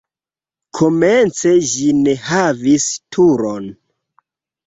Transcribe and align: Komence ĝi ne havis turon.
Komence 0.79 1.51
ĝi 1.73 1.91
ne 1.99 2.15
havis 2.29 2.87
turon. 3.17 3.67